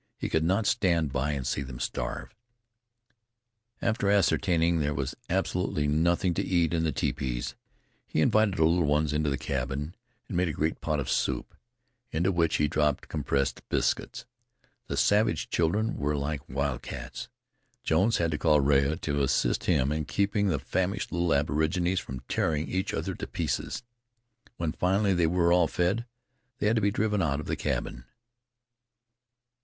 [0.17, 2.35] He could not stand by and see them starve.
[3.83, 7.53] After ascertaining there was absolutely nothing to eat in the tepees,
[8.07, 9.93] he invited the little ones into the cabin,
[10.27, 11.53] and made a great pot of soup,
[12.11, 14.25] into which he dropped compressed biscuits.
[14.87, 17.29] The savage children were like wildcats.
[17.83, 21.99] Jones had to call in Rea to assist him in keeping the famished little aborigines
[21.99, 23.83] from tearing each other to pieces.
[24.57, 26.07] When finally they were all fed,
[26.57, 28.05] they had to be driven out of the cabin.